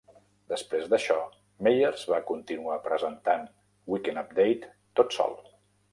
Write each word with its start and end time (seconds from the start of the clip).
Després 0.53 0.87
d'això, 0.93 1.17
Meyers 1.67 2.07
va 2.13 2.21
continuar 2.31 2.79
presentant 2.87 3.45
"Weekend 3.95 4.23
Update" 4.23 4.73
tot 5.01 5.17
sol. 5.19 5.39